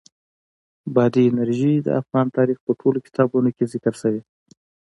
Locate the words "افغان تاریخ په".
2.01-2.71